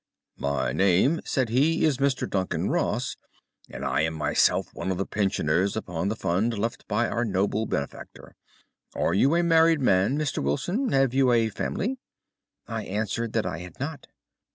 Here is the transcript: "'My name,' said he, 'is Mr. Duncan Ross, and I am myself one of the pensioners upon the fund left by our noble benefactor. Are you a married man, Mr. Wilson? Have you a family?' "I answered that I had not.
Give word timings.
"'My 0.35 0.73
name,' 0.73 1.21
said 1.25 1.49
he, 1.49 1.85
'is 1.85 1.99
Mr. 1.99 2.27
Duncan 2.27 2.71
Ross, 2.71 3.17
and 3.69 3.85
I 3.85 4.01
am 4.01 4.15
myself 4.15 4.73
one 4.73 4.89
of 4.91 4.97
the 4.97 5.05
pensioners 5.05 5.75
upon 5.75 6.07
the 6.07 6.15
fund 6.15 6.57
left 6.57 6.87
by 6.87 7.07
our 7.07 7.23
noble 7.23 7.67
benefactor. 7.67 8.35
Are 8.95 9.13
you 9.13 9.35
a 9.35 9.43
married 9.43 9.79
man, 9.79 10.17
Mr. 10.17 10.41
Wilson? 10.41 10.91
Have 10.91 11.13
you 11.13 11.31
a 11.31 11.49
family?' 11.49 11.99
"I 12.67 12.83
answered 12.85 13.33
that 13.33 13.45
I 13.45 13.59
had 13.59 13.79
not. 13.79 14.07